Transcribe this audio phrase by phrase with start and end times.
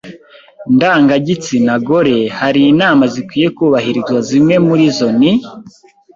[0.75, 5.31] ndangagitsina gore hari inama zikwiye kubahirizwa Zimwe muri zo ni